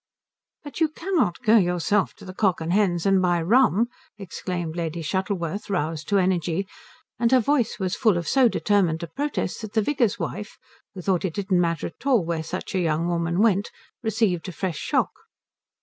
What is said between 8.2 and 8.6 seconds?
so